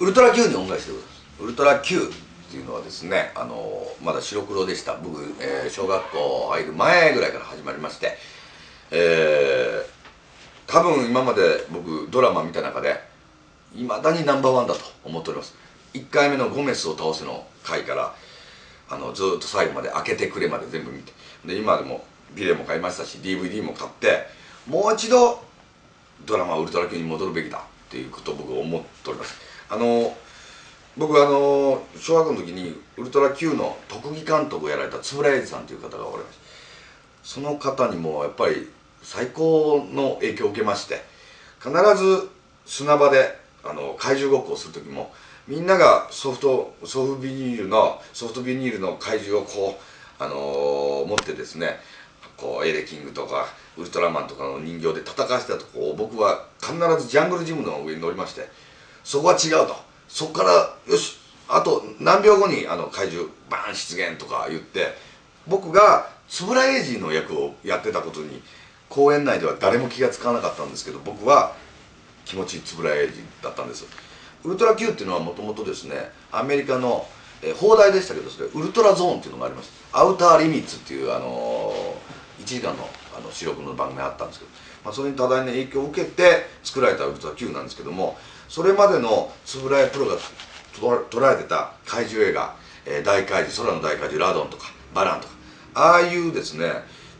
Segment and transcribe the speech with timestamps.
[0.00, 1.42] ウルトラ Q に恩返しでございます。
[1.42, 2.02] ウルトラ Q っ
[2.50, 4.96] ていうのはですねあのまだ白黒でした。
[4.96, 8.16] 僕、えー、小学校入る前ぐらいから始まりまして
[8.90, 13.00] えー、多分今まで僕ドラマ見た中で
[13.74, 15.54] いまだにナンバーワンだと思っております。
[15.94, 18.14] 1回目のゴメスを倒せの回から
[18.88, 21.12] あのずっと最後まで開けてくれまで全部見て。
[21.44, 24.26] で今でもビデオも買いましたし DVD も買って
[24.66, 25.42] もう一度
[26.24, 29.34] ドラマウルトラ Q に戻るべきだっていうことを僕は思っております。
[29.68, 30.16] あの
[30.96, 36.44] 僕あの小学校の時にウルトラ Q の特技監督をやられた円谷さんという方がおられました
[37.22, 38.68] その方にもやっぱり
[39.02, 41.02] 最高の影響を受けまして
[41.60, 42.30] 必ず
[42.64, 45.12] 砂場であの怪獣ごっこをする時も
[45.48, 51.78] みんながソフトソフビニールのソフトビニールの怪獣をこう、あの、持ってですね
[52.36, 53.46] こうエレキングとか
[53.76, 58.48] ウルトラマンとかの人形で戦わせたとこを僕は必ずジャングルジムの上に乗りまして
[59.06, 59.76] そこは違うと。
[60.08, 61.16] そこからよし
[61.48, 64.94] あと何秒後にあの怪獣バーン出現とか言って
[65.46, 68.42] 僕が円谷英二の役をやってたことに
[68.88, 71.54] 公演内では誰も気が付かなかったんですけど僕は
[72.24, 73.86] 気持ちいい円谷英二だったんです。
[74.42, 77.06] ウルトラ Q っていうのはもともとですねアメリカの、
[77.42, 79.70] えー、放題でしたけどそれウルトラゾーンっていうのがあります。
[79.92, 84.50] アウターリミッツっていうあのー、1時間のあの白黒の番組あったんですけど、
[84.84, 88.18] まあ、それに多大な影響を受けて作られたウルトラ Q なんですけども
[88.48, 90.16] それまでの円谷プロが
[91.10, 95.34] 捉えてた怪獣映画、えー、大怪獣空の大怪獣ラドンとかバランとか
[95.74, 96.70] ああいうですね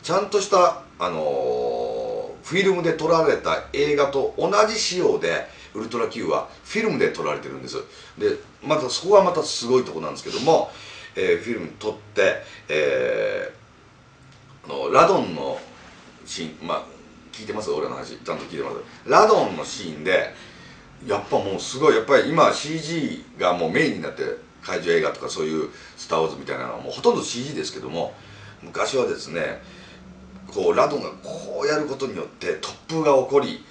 [0.03, 7.77] ちゃんとしたあのー、フィルムで撮られた映画と同じ仕様でウルトラ Q はフィルムで撮られてるんです。
[8.17, 10.71] でまたそこはまたすごいとこなんですけども、
[11.15, 12.37] えー、フィルム撮って、
[12.69, 15.59] えー、のラドンの
[16.25, 16.85] シーンまあ
[17.31, 17.71] 聞いてます？
[17.71, 18.77] 俺の話ちゃんと聞いてます？
[19.11, 20.33] ラドンのシーンで
[21.05, 24.23] やっぱもうすごいやっぱり今 CG がもうメインになって
[24.63, 28.15] 怪獣映画とかそういう「スター・ウォーズ」みたいなのはもうほとんど CG ですけども
[28.63, 29.63] 昔はですね
[30.49, 33.65] こうラドンがこうやることによって突風が起こり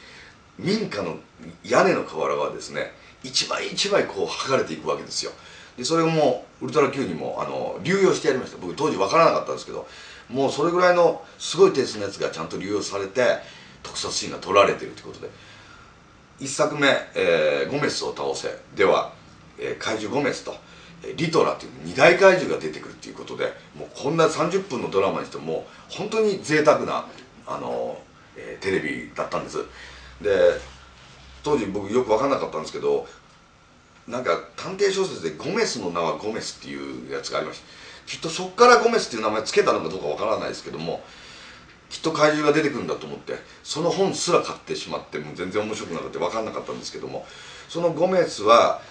[0.58, 1.18] 民家の
[1.64, 2.94] 屋根の瓦はですね
[3.24, 5.32] 一枚一枚こう剥がれていくわけですよ。
[5.78, 8.58] でそれをもウルトラ Q にもあの流用してやりました。
[8.58, 9.86] 僕当時分からなかったんですけど
[10.30, 13.40] もうそれぐらいのすごい点数のやつがちゃんと流用されて
[13.84, 15.30] 特撮シーンが撮られてるということで。
[16.40, 19.14] 1作目、えー「ゴメスを倒せ」では、
[19.58, 20.56] えー、怪獣ゴメスと
[21.16, 27.06] リトラという二大怪獣が出てくるっていうことでもうこんな30分のドラマにしても本当に贅沢な
[27.46, 27.98] あの、
[28.36, 29.58] えー、テレビだったんです。
[30.22, 30.60] で
[31.44, 33.08] 当時僕よく分かんなかったんですけど
[34.08, 41.04] なんか探偵小説で「ゴメスの名はゴメス」っていうやつがありましたきっとそっからゴメスっていう名前つけたのかどうか分からないですけども
[41.96, 47.26] きっと怪獣が出てくるんだと思ってその本すら買ってしまってもう全然面白くなくて分かんなかったんですけども
[47.70, 48.82] そのゴメスは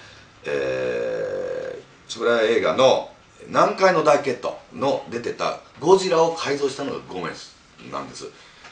[0.47, 3.11] えー、円谷映画の
[3.49, 7.55] 「南海の大決闘」の出てたゴジラを改造したのがゴメス
[7.91, 8.25] なんです。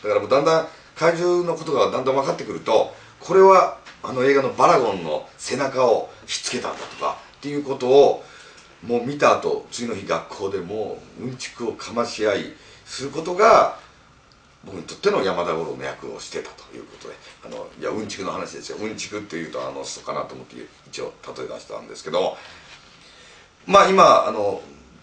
[0.03, 8.25] だからもうだんだん怪獣のことがだんだん分かってくるとこれはあの映画のバラゴンの背中をひっつけたんだとかっていうことを
[8.83, 12.53] もう見た後次の日学校でもううんちくをかまし合い
[12.85, 13.79] することが
[14.65, 17.15] 僕にとっての山田五郎の役をしてたということで
[17.45, 18.79] あのいやうんちくの話ですよ。
[18.81, 20.57] うんちくっていうとあの人かなと思って
[20.89, 22.37] 一応例え出したんですけど
[23.67, 24.63] まあ今あの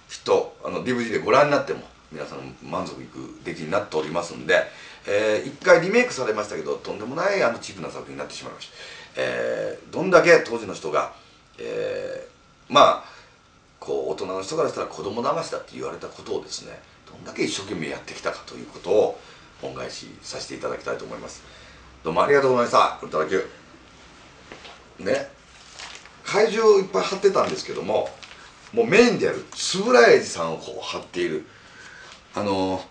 [0.09, 1.81] きっとあの DVD でご覧になっても
[2.11, 4.63] 皆さん満足いく出来になっておりますんで、
[5.07, 8.73] えー、一回リメイクされましたけどとんでもないあのチープな作品になってしまいました、
[9.17, 11.13] えー、どんだけ当時の人が、
[11.59, 13.03] えー、まあ
[13.79, 19.19] こう大人の人からしたら子供騙しだって言われたことをですねどんだけ一生懸命やってきたかということを
[19.61, 21.43] 恩返しさせていただきたいと思います。
[22.03, 22.99] どうもありがとうございました。
[23.01, 23.45] ウルトラ Q
[24.99, 25.31] ね。
[26.25, 28.09] 怪獣をいっぱい貼ってたんですけども
[28.71, 29.43] もうメインである
[29.75, 31.45] 円谷さんをこう貼っている。
[32.35, 32.81] あの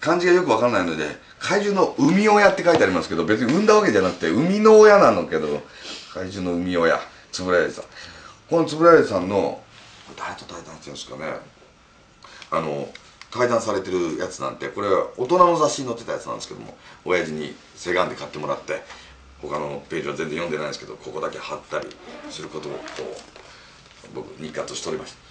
[0.00, 1.04] 漢字がよくわからないので
[1.40, 5.48] 怪獣の生み親って書いてありますけど別に産んだわけじゃなくて生みの親なのけど
[6.14, 7.00] 怪獣の生み親。
[7.40, 7.84] 円谷さん。
[8.48, 9.60] この円谷さんの
[10.16, 11.32] 誰と対談してるんですかね。
[12.50, 12.88] あの
[13.30, 18.82] 対談されてるやつなんてこれは大人の雑誌に載ってたやつなんですけども親父にせがんで買ってもらって
[19.42, 21.88] 他のページは全然読んでないんですけどここだけ貼ったり
[22.30, 22.72] することを
[24.14, 25.27] 僕日課としておりました。